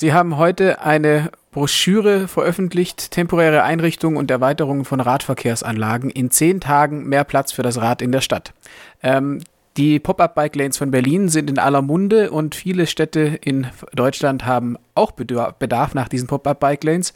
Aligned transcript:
Sie 0.00 0.12
haben 0.12 0.36
heute 0.36 0.80
eine 0.80 1.32
Broschüre 1.50 2.28
veröffentlicht, 2.28 3.10
temporäre 3.10 3.64
Einrichtungen 3.64 4.16
und 4.16 4.30
Erweiterungen 4.30 4.84
von 4.84 5.00
Radverkehrsanlagen. 5.00 6.10
In 6.10 6.30
zehn 6.30 6.60
Tagen 6.60 7.08
mehr 7.08 7.24
Platz 7.24 7.50
für 7.50 7.64
das 7.64 7.80
Rad 7.80 8.00
in 8.00 8.12
der 8.12 8.20
Stadt. 8.20 8.52
Ähm, 9.02 9.40
die 9.76 9.98
Pop-up-Bike-Lanes 9.98 10.78
von 10.78 10.92
Berlin 10.92 11.28
sind 11.28 11.50
in 11.50 11.58
aller 11.58 11.82
Munde 11.82 12.30
und 12.30 12.54
viele 12.54 12.86
Städte 12.86 13.40
in 13.42 13.66
Deutschland 13.92 14.46
haben 14.46 14.76
auch 14.94 15.10
Bedarf 15.10 15.94
nach 15.94 16.08
diesen 16.08 16.28
Pop-up-Bike-Lanes. 16.28 17.12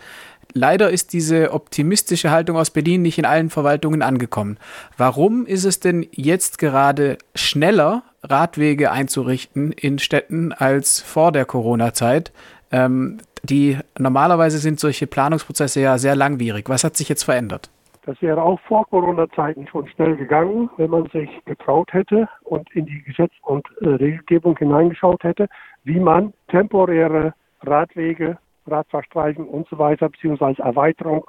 Leider 0.52 0.90
ist 0.90 1.12
diese 1.12 1.52
optimistische 1.52 2.32
Haltung 2.32 2.56
aus 2.56 2.70
Berlin 2.70 3.02
nicht 3.02 3.16
in 3.16 3.26
allen 3.26 3.50
Verwaltungen 3.50 4.02
angekommen. 4.02 4.58
Warum 4.96 5.46
ist 5.46 5.64
es 5.64 5.78
denn 5.78 6.04
jetzt 6.10 6.58
gerade 6.58 7.18
schneller, 7.36 8.02
Radwege 8.24 8.90
einzurichten 8.90 9.70
in 9.70 10.00
Städten 10.00 10.52
als 10.52 11.00
vor 11.00 11.30
der 11.30 11.44
Corona-Zeit? 11.44 12.32
Ähm, 12.72 13.18
die 13.42 13.78
normalerweise 13.98 14.58
sind 14.58 14.80
solche 14.80 15.06
Planungsprozesse 15.06 15.80
ja 15.80 15.98
sehr 15.98 16.16
langwierig. 16.16 16.68
Was 16.68 16.84
hat 16.84 16.96
sich 16.96 17.08
jetzt 17.08 17.24
verändert? 17.24 17.70
Das 18.04 18.20
wäre 18.20 18.42
auch 18.42 18.58
vor 18.62 18.86
Corona-Zeiten 18.88 19.68
schon 19.68 19.86
schnell 19.88 20.16
gegangen, 20.16 20.68
wenn 20.76 20.90
man 20.90 21.06
sich 21.10 21.30
getraut 21.44 21.92
hätte 21.92 22.28
und 22.42 22.68
in 22.74 22.86
die 22.86 23.02
Gesetz- 23.02 23.38
und 23.42 23.64
äh, 23.80 23.88
Regelgebung 23.88 24.56
hineingeschaut 24.58 25.22
hätte, 25.22 25.48
wie 25.84 26.00
man 26.00 26.32
temporäre 26.48 27.32
Radwege, 27.60 28.38
Radfahrstreifen 28.66 29.46
und 29.46 29.68
so 29.68 29.78
weiter, 29.78 30.08
beziehungsweise 30.08 30.62
Erweiterung 30.62 31.24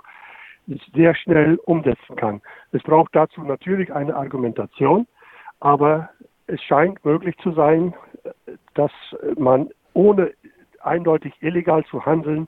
sehr 0.96 1.14
schnell 1.14 1.58
umsetzen 1.66 2.16
kann. 2.16 2.42
Es 2.72 2.82
braucht 2.84 3.16
dazu 3.16 3.42
natürlich 3.42 3.94
eine 3.94 4.16
Argumentation, 4.16 5.06
aber 5.60 6.10
es 6.48 6.62
scheint 6.62 7.04
möglich 7.06 7.36
zu 7.44 7.52
sein, 7.52 7.94
dass 8.74 8.92
man 9.38 9.70
ohne 9.94 10.32
eindeutig 10.86 11.34
illegal 11.42 11.84
zu 11.86 12.06
handeln, 12.06 12.48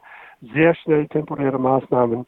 sehr 0.53 0.75
schnell 0.75 1.07
temporäre 1.07 1.59
Maßnahmen 1.59 2.25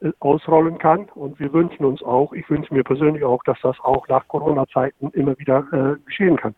äh, 0.00 0.10
ausrollen 0.20 0.78
kann. 0.78 1.06
Und 1.14 1.38
wir 1.38 1.52
wünschen 1.52 1.84
uns 1.84 2.02
auch, 2.02 2.32
ich 2.32 2.48
wünsche 2.50 2.74
mir 2.74 2.84
persönlich 2.84 3.24
auch, 3.24 3.42
dass 3.44 3.60
das 3.62 3.78
auch 3.80 4.08
nach 4.08 4.26
Corona-Zeiten 4.28 5.10
immer 5.10 5.38
wieder 5.38 5.66
äh, 5.72 6.04
geschehen 6.04 6.36
kann. 6.36 6.54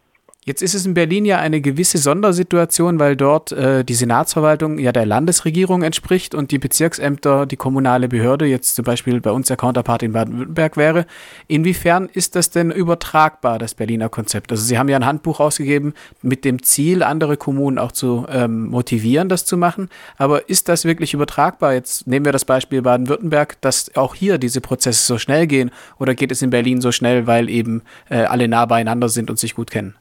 Jetzt 0.48 0.62
ist 0.62 0.74
es 0.74 0.86
in 0.86 0.94
Berlin 0.94 1.24
ja 1.24 1.40
eine 1.40 1.60
gewisse 1.60 1.98
Sondersituation, 1.98 3.00
weil 3.00 3.16
dort 3.16 3.50
äh, 3.50 3.84
die 3.84 3.94
Senatsverwaltung 3.94 4.78
ja 4.78 4.92
der 4.92 5.04
Landesregierung 5.04 5.82
entspricht 5.82 6.36
und 6.36 6.52
die 6.52 6.60
Bezirksämter 6.60 7.46
die 7.46 7.56
kommunale 7.56 8.06
Behörde, 8.06 8.46
jetzt 8.46 8.76
zum 8.76 8.84
Beispiel 8.84 9.20
bei 9.20 9.32
uns 9.32 9.48
der 9.48 9.56
Counterpart 9.56 10.04
in 10.04 10.12
Baden-Württemberg 10.12 10.76
wäre. 10.76 11.06
Inwiefern 11.48 12.08
ist 12.12 12.36
das 12.36 12.50
denn 12.50 12.70
übertragbar, 12.70 13.58
das 13.58 13.74
Berliner 13.74 14.08
Konzept? 14.08 14.52
Also 14.52 14.62
Sie 14.62 14.78
haben 14.78 14.88
ja 14.88 14.94
ein 14.94 15.04
Handbuch 15.04 15.40
ausgegeben 15.40 15.94
mit 16.22 16.44
dem 16.44 16.62
Ziel, 16.62 17.02
andere 17.02 17.36
Kommunen 17.36 17.76
auch 17.80 17.90
zu 17.90 18.24
ähm, 18.30 18.68
motivieren, 18.68 19.28
das 19.28 19.46
zu 19.46 19.56
machen. 19.56 19.88
Aber 20.16 20.48
ist 20.48 20.68
das 20.68 20.84
wirklich 20.84 21.12
übertragbar? 21.12 21.74
Jetzt 21.74 22.06
nehmen 22.06 22.24
wir 22.24 22.30
das 22.30 22.44
Beispiel 22.44 22.82
Baden-Württemberg, 22.82 23.60
dass 23.62 23.96
auch 23.96 24.14
hier 24.14 24.38
diese 24.38 24.60
Prozesse 24.60 25.04
so 25.04 25.18
schnell 25.18 25.48
gehen 25.48 25.72
oder 25.98 26.14
geht 26.14 26.30
es 26.30 26.40
in 26.40 26.50
Berlin 26.50 26.80
so 26.80 26.92
schnell, 26.92 27.26
weil 27.26 27.48
eben 27.50 27.82
äh, 28.10 28.18
alle 28.18 28.46
nah 28.46 28.64
beieinander 28.66 29.08
sind 29.08 29.28
und 29.28 29.40
sich 29.40 29.56
gut 29.56 29.72
kennen? 29.72 29.96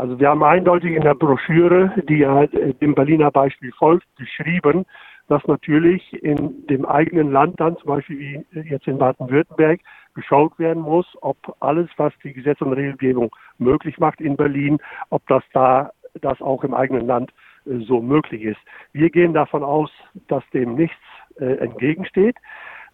Also 0.00 0.18
wir 0.18 0.30
haben 0.30 0.42
eindeutig 0.42 0.92
in 0.92 1.02
der 1.02 1.14
Broschüre, 1.14 1.92
die 2.08 2.26
halt 2.26 2.54
dem 2.80 2.94
Berliner 2.94 3.30
Beispiel 3.30 3.70
folgt, 3.72 4.06
geschrieben, 4.16 4.86
dass 5.28 5.46
natürlich 5.46 6.14
in 6.22 6.66
dem 6.68 6.86
eigenen 6.86 7.30
Land 7.30 7.60
dann, 7.60 7.76
zum 7.76 7.88
Beispiel 7.88 8.18
wie 8.18 8.60
jetzt 8.60 8.86
in 8.88 8.96
Baden-Württemberg, 8.96 9.80
geschaut 10.14 10.58
werden 10.58 10.82
muss, 10.82 11.06
ob 11.20 11.36
alles, 11.60 11.90
was 11.98 12.14
die 12.24 12.32
Gesetz- 12.32 12.62
und 12.62 12.72
Regelgebung 12.72 13.30
möglich 13.58 13.98
macht 13.98 14.22
in 14.22 14.38
Berlin, 14.38 14.78
ob 15.10 15.20
das 15.26 15.42
da, 15.52 15.90
das 16.22 16.40
auch 16.40 16.64
im 16.64 16.72
eigenen 16.72 17.06
Land 17.06 17.30
äh, 17.66 17.80
so 17.80 18.00
möglich 18.00 18.42
ist. 18.42 18.60
Wir 18.94 19.10
gehen 19.10 19.34
davon 19.34 19.62
aus, 19.62 19.90
dass 20.28 20.42
dem 20.54 20.76
nichts 20.76 20.96
äh, 21.38 21.56
entgegensteht, 21.56 22.36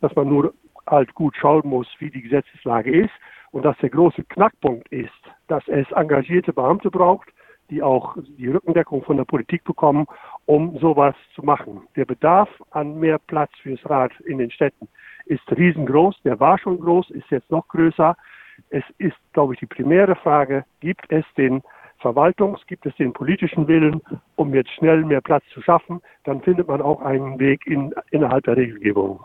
dass 0.01 0.13
man 0.17 0.29
nur 0.29 0.55
halt 0.89 1.15
gut 1.15 1.37
schauen 1.37 1.69
muss, 1.69 1.87
wie 2.01 2.11
die 2.11 2.23
Gesetzeslage 2.23 2.91
ist 2.91 3.15
und 3.57 3.63
dass 3.63 3.79
der 3.79 3.89
große 3.89 4.23
Knackpunkt 4.25 4.87
ist, 4.93 5.09
dass 5.49 5.67
es 5.69 5.91
engagierte 5.93 6.53
Beamte 6.53 6.91
braucht, 6.91 7.31
die 7.71 7.83
auch 7.83 8.15
die 8.39 8.49
Rückendeckung 8.49 9.03
von 9.03 9.17
der 9.17 9.25
Politik 9.25 9.65
bekommen, 9.65 10.05
um 10.45 10.79
sowas 10.79 11.15
zu 11.35 11.43
machen. 11.43 11.81
Der 11.97 12.05
Bedarf 12.05 12.51
an 12.73 13.01
mehr 13.01 13.19
Platz 13.19 13.51
fürs 13.63 13.81
Rad 13.89 14.13
in 14.27 14.37
den 14.37 14.51
Städten 14.51 14.89
ist 15.25 15.41
riesengroß. 15.51 16.21
Der 16.23 16.39
war 16.39 16.59
schon 16.59 16.79
groß, 16.79 17.09
ist 17.13 17.31
jetzt 17.31 17.51
noch 17.51 17.67
größer. 17.69 18.15
Es 18.69 18.85
ist, 18.99 19.17
glaube 19.33 19.55
ich, 19.55 19.61
die 19.61 19.67
primäre 19.67 20.17
Frage, 20.17 20.67
gibt 20.81 21.11
es 21.11 21.25
den 21.39 21.63
Verwaltungs-, 22.03 22.61
gibt 22.67 22.85
es 22.85 22.95
den 22.97 23.15
politischen 23.15 23.67
Willen, 23.69 24.03
um 24.35 24.53
jetzt 24.53 24.71
schnell 24.73 25.03
mehr 25.03 25.23
Platz 25.23 25.45
zu 25.55 25.63
schaffen, 25.63 26.03
dann 26.25 26.43
findet 26.43 26.69
man 26.69 26.83
auch 26.83 27.01
einen 27.01 27.39
Weg 27.39 27.67
in, 27.67 27.95
innerhalb 28.11 28.45
der 28.45 28.59
Regelgebung. 28.59 29.19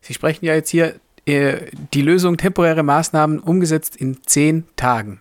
Sie 0.00 0.14
sprechen 0.14 0.44
ja 0.44 0.54
jetzt 0.54 0.70
hier 0.70 1.00
die 1.26 2.02
Lösung 2.02 2.36
temporäre 2.36 2.82
Maßnahmen 2.82 3.40
umgesetzt 3.40 3.96
in 3.96 4.22
zehn 4.24 4.64
Tagen. 4.76 5.20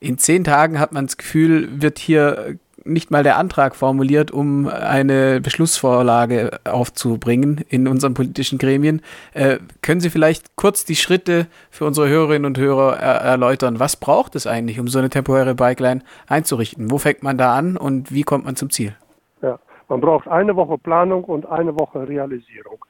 In 0.00 0.18
zehn 0.18 0.44
Tagen 0.44 0.80
hat 0.80 0.92
man 0.92 1.06
das 1.06 1.18
Gefühl, 1.18 1.68
wird 1.82 1.98
hier 1.98 2.56
nicht 2.84 3.10
mal 3.10 3.22
der 3.22 3.36
Antrag 3.36 3.76
formuliert, 3.76 4.30
um 4.30 4.66
eine 4.66 5.40
Beschlussvorlage 5.40 6.60
aufzubringen 6.64 7.64
in 7.68 7.86
unseren 7.88 8.14
politischen 8.14 8.58
Gremien. 8.58 9.02
Äh, 9.34 9.58
können 9.82 10.00
Sie 10.00 10.10
vielleicht 10.10 10.56
kurz 10.56 10.84
die 10.84 10.96
Schritte 10.96 11.46
für 11.70 11.84
unsere 11.84 12.08
Hörerinnen 12.08 12.46
und 12.46 12.58
Hörer 12.58 12.96
er 12.96 13.20
erläutern? 13.20 13.78
Was 13.78 13.96
braucht 13.96 14.34
es 14.34 14.46
eigentlich, 14.46 14.80
um 14.80 14.88
so 14.88 14.98
eine 14.98 15.10
temporäre 15.10 15.54
Bikeline 15.54 16.02
einzurichten? 16.26 16.90
Wo 16.90 16.98
fängt 16.98 17.22
man 17.22 17.38
da 17.38 17.54
an 17.54 17.76
und 17.76 18.12
wie 18.12 18.22
kommt 18.22 18.44
man 18.44 18.56
zum 18.56 18.70
Ziel? 18.70 18.94
Ja, 19.42 19.58
man 19.88 20.00
braucht 20.00 20.28
eine 20.28 20.56
Woche 20.56 20.78
Planung 20.78 21.24
und 21.24 21.46
eine 21.46 21.78
Woche 21.78 22.08
Realisierung. 22.08 22.84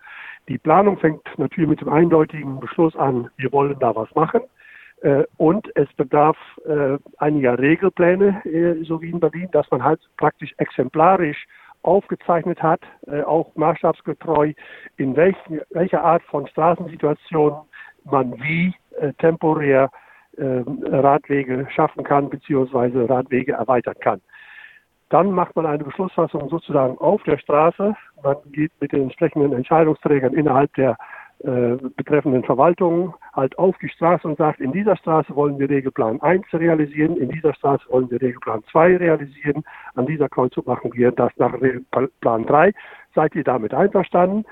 Die 0.51 0.59
Planung 0.59 0.99
fängt 0.99 1.23
natürlich 1.39 1.71
mit 1.71 1.81
dem 1.81 1.89
eindeutigen 1.89 2.59
Beschluss 2.59 2.97
an, 2.97 3.31
wir 3.37 3.53
wollen 3.53 3.79
da 3.79 3.95
was 3.95 4.13
machen. 4.17 4.41
Äh, 5.01 5.23
und 5.37 5.71
es 5.77 5.87
bedarf 5.93 6.37
äh, 6.67 6.99
einiger 7.19 7.57
Regelpläne, 7.57 8.45
äh, 8.45 8.83
so 8.83 9.01
wie 9.01 9.11
in 9.11 9.21
Berlin, 9.21 9.49
dass 9.53 9.71
man 9.71 9.85
halt 9.85 10.01
praktisch 10.17 10.53
exemplarisch 10.59 11.47
aufgezeichnet 11.83 12.63
hat, 12.63 12.83
auch 13.25 13.57
maßstabsgetreu, 13.57 14.53
in 14.99 15.17
welcher 15.17 16.05
Art 16.05 16.23
von 16.25 16.47
Straßensituation 16.47 17.55
man 18.05 18.35
wie 18.43 18.75
temporär 19.17 19.91
äh, 20.37 20.63
Radwege 20.91 21.67
schaffen 21.75 22.05
kann, 22.05 22.29
beziehungsweise 22.29 23.09
Radwege 23.09 23.53
erweitern 23.53 23.97
kann. 24.01 24.21
Dann 25.11 25.33
macht 25.33 25.57
man 25.57 25.67
eine 25.67 25.85
Beschlussfassung 25.85 26.49
sozusagen 26.49 26.97
auf 26.99 27.23
der 27.25 27.37
Straße. 27.39 27.95
Man 28.23 28.37
geht 28.53 28.73
mit 28.81 28.93
den 28.93 29.03
entsprechenden 29.03 29.53
Entscheidungsträgern 29.53 30.35
innerhalb 30.35 30.73
der 30.75 30.97
äh, 31.43 31.77
betreffenden 31.97 32.45
Verwaltungen 32.45 33.15
halt 33.33 33.59
auf 33.59 33.75
die 33.79 33.89
Straße 33.89 34.29
und 34.29 34.37
sagt, 34.37 34.61
in 34.61 34.73
dieser 34.73 34.97
Straße 34.97 35.35
wollen 35.35 35.59
wir 35.59 35.71
Regelplan 35.71 36.21
1 36.21 36.45
realisieren, 36.53 37.17
in 37.17 37.31
dieser 37.31 37.55
Straße 37.55 37.85
wollen 37.89 38.11
wir 38.11 38.21
Regelplan 38.21 38.63
2 38.71 38.99
realisieren, 38.99 39.65
an 39.95 40.07
dieser 40.07 40.29
Kreuzung 40.29 40.65
machen 40.67 40.93
wir 40.93 41.11
das 41.13 41.33
nach 41.39 41.55
Regelplan 41.55 42.45
3. 42.45 42.73
Seid 43.15 43.35
ihr 43.35 43.45
damit 43.45 43.73
einverstanden? 43.73 44.45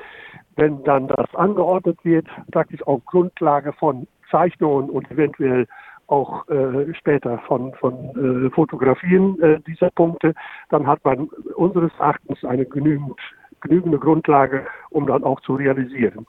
Wenn 0.57 0.83
dann 0.85 1.09
das 1.09 1.33
angeordnet 1.35 1.99
wird, 2.05 2.27
praktisch 2.51 2.83
auf 2.85 3.05
Grundlage 3.05 3.73
von 3.75 4.09
Zeichnungen 4.31 4.89
und 4.91 5.11
eventuell 5.11 5.67
auch 6.09 6.49
äh, 6.49 6.93
später 6.95 7.39
von, 7.47 7.73
von 7.75 8.47
äh, 8.47 8.51
Fotografien 8.51 9.41
äh, 9.41 9.61
dieser 9.61 9.91
Punkte, 9.91 10.35
dann 10.71 10.87
hat 10.87 11.05
man 11.05 11.29
unseres 11.55 11.93
Erachtens 11.99 12.45
eine 12.45 12.65
genügend, 12.65 13.19
genügende 13.61 13.99
Grundlage, 13.99 14.67
um 14.91 15.07
dann 15.07 15.23
auch 15.23 15.41
zu 15.43 15.55
realisieren. 15.55 16.27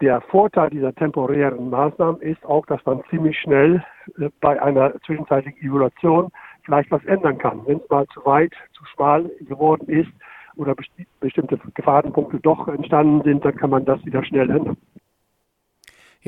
Der 0.00 0.20
Vorteil 0.20 0.70
dieser 0.70 0.94
temporären 0.94 1.70
Maßnahmen 1.70 2.22
ist 2.22 2.44
auch, 2.46 2.64
dass 2.66 2.84
man 2.86 3.02
ziemlich 3.10 3.38
schnell 3.38 3.84
äh, 4.18 4.28
bei 4.40 4.60
einer 4.60 4.94
zwischenzeitlichen 5.02 5.60
Evaluation 5.60 6.30
vielleicht 6.62 6.90
was 6.90 7.04
ändern 7.04 7.38
kann. 7.38 7.66
Wenn 7.66 7.78
es 7.78 7.88
mal 7.90 8.06
zu 8.08 8.24
weit, 8.24 8.52
zu 8.72 8.84
schmal 8.86 9.30
geworden 9.40 9.88
ist 9.88 10.10
oder 10.56 10.74
besti 10.74 11.06
bestimmte 11.20 11.58
Gefahrenpunkte 11.74 12.40
doch 12.40 12.68
entstanden 12.68 13.22
sind, 13.22 13.44
dann 13.44 13.56
kann 13.56 13.70
man 13.70 13.84
das 13.84 14.04
wieder 14.04 14.24
schnell 14.24 14.50
ändern. 14.50 14.76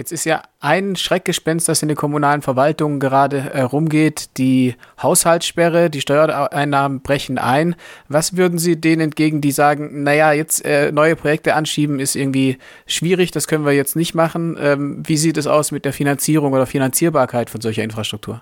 Jetzt 0.00 0.12
ist 0.12 0.24
ja 0.24 0.40
ein 0.60 0.96
Schreckgespenst, 0.96 1.68
das 1.68 1.82
in 1.82 1.88
den 1.88 1.96
kommunalen 1.96 2.40
Verwaltungen 2.40 3.00
gerade 3.00 3.50
äh, 3.52 3.60
rumgeht, 3.60 4.38
die 4.38 4.74
Haushaltssperre, 5.02 5.90
die 5.90 6.00
Steuereinnahmen 6.00 7.02
brechen 7.02 7.36
ein. 7.36 7.76
Was 8.08 8.34
würden 8.34 8.56
Sie 8.56 8.80
denen 8.80 9.02
entgegen, 9.02 9.42
die 9.42 9.50
sagen, 9.50 10.02
naja, 10.02 10.32
jetzt 10.32 10.64
äh, 10.64 10.90
neue 10.90 11.16
Projekte 11.16 11.54
anschieben 11.54 12.00
ist 12.00 12.16
irgendwie 12.16 12.56
schwierig, 12.86 13.30
das 13.30 13.46
können 13.46 13.66
wir 13.66 13.72
jetzt 13.72 13.94
nicht 13.94 14.14
machen. 14.14 14.56
Ähm, 14.58 15.02
wie 15.06 15.18
sieht 15.18 15.36
es 15.36 15.46
aus 15.46 15.70
mit 15.70 15.84
der 15.84 15.92
Finanzierung 15.92 16.54
oder 16.54 16.64
Finanzierbarkeit 16.64 17.50
von 17.50 17.60
solcher 17.60 17.82
Infrastruktur? 17.82 18.40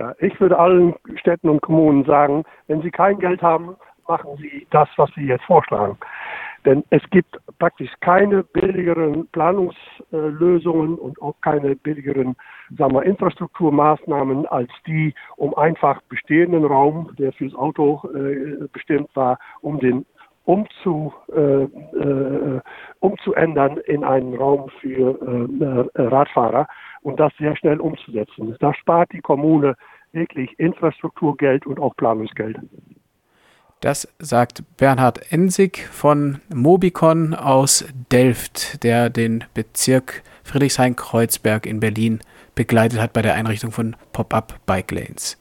Ja, 0.00 0.12
ich 0.18 0.40
würde 0.40 0.58
allen 0.58 0.96
Städten 1.20 1.50
und 1.50 1.62
Kommunen 1.62 2.04
sagen, 2.04 2.42
wenn 2.66 2.82
sie 2.82 2.90
kein 2.90 3.20
Geld 3.20 3.42
haben, 3.42 3.76
machen 4.08 4.30
sie 4.38 4.66
das, 4.72 4.88
was 4.96 5.08
sie 5.14 5.22
jetzt 5.22 5.44
vorschlagen. 5.44 5.96
Denn 6.64 6.84
es 6.90 7.02
gibt 7.10 7.36
praktisch 7.58 7.90
keine 8.00 8.44
billigeren 8.44 9.26
Planungslösungen 9.28 10.96
und 10.96 11.20
auch 11.20 11.34
keine 11.40 11.74
billigeren 11.74 12.36
sagen 12.78 12.94
wir, 12.94 13.02
Infrastrukturmaßnahmen 13.02 14.46
als 14.46 14.70
die, 14.86 15.14
um 15.36 15.54
einfach 15.54 16.00
bestehenden 16.02 16.64
Raum, 16.64 17.10
der 17.18 17.32
fürs 17.32 17.54
Auto 17.54 18.02
äh, 18.14 18.68
bestimmt 18.72 19.08
war, 19.14 19.38
um 19.60 19.78
den 19.80 20.06
umzu, 20.44 21.12
äh, 21.32 21.62
äh, 21.62 22.60
umzuändern 23.00 23.78
in 23.86 24.04
einen 24.04 24.34
Raum 24.34 24.68
für 24.80 25.88
äh, 25.94 26.02
Radfahrer 26.02 26.66
und 27.02 27.20
das 27.20 27.32
sehr 27.38 27.56
schnell 27.56 27.80
umzusetzen. 27.80 28.56
Da 28.60 28.74
spart 28.74 29.12
die 29.12 29.20
Kommune 29.20 29.76
wirklich 30.12 30.58
Infrastrukturgeld 30.58 31.66
und 31.66 31.78
auch 31.78 31.96
Planungsgeld. 31.96 32.58
Das 33.82 34.06
sagt 34.20 34.62
Bernhard 34.76 35.32
Ensig 35.32 35.88
von 35.90 36.40
Mobicon 36.54 37.34
aus 37.34 37.84
Delft, 38.12 38.84
der 38.84 39.10
den 39.10 39.42
Bezirk 39.54 40.22
Friedrichshain-Kreuzberg 40.44 41.66
in 41.66 41.80
Berlin 41.80 42.20
begleitet 42.54 43.00
hat 43.00 43.12
bei 43.12 43.22
der 43.22 43.34
Einrichtung 43.34 43.72
von 43.72 43.96
Pop-up 44.12 44.60
Bike 44.66 44.92
Lanes. 44.92 45.36